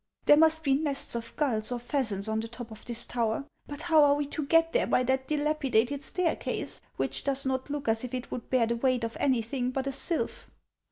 There 0.25 0.35
must 0.35 0.63
be 0.63 0.73
nests 0.73 1.13
of 1.13 1.35
gulls 1.35 1.71
or 1.71 1.77
pheasants 1.77 2.27
on 2.27 2.39
the 2.39 2.47
top 2.47 2.71
of 2.71 2.85
this 2.85 3.05
tower; 3.05 3.45
but 3.67 3.83
how 3.83 4.03
are 4.03 4.15
we 4.15 4.25
to 4.29 4.47
get 4.47 4.73
there 4.73 4.87
by 4.87 5.03
that 5.03 5.27
dilapidated 5.27 6.01
staircase, 6.01 6.81
which 6.95 7.23
does 7.23 7.45
not 7.45 7.69
look 7.69 7.87
as 7.87 8.03
if 8.03 8.11
it 8.15 8.31
would 8.31 8.49
bear 8.49 8.65
the 8.65 8.77
weight 8.77 9.03
of 9.03 9.15
anything 9.21 9.69
but 9.69 9.85
a 9.85 9.91
sylph 9.91 10.49